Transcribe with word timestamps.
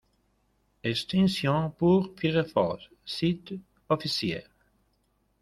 Extensions 0.83 1.71
pour 1.77 2.09
Firefox, 2.19 2.89
site 3.05 3.53
officiel. 3.87 4.49